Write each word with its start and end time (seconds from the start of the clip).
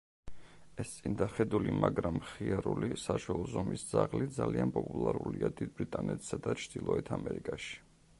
ეს 0.83 0.91
წინდახედული, 1.01 1.73
მაგრამ 1.83 2.15
მხიარული, 2.23 2.89
საშუალო 3.01 3.45
ზომის 3.57 3.83
ძაღლი 3.91 4.29
ძალიან 4.39 4.73
პოპულარულია 4.79 5.51
დიდ 5.61 5.77
ბრიტანეთსა 5.81 6.41
და 6.47 6.57
ჩრდილოეთ 6.63 7.13
ამერიკაში. 7.19 7.79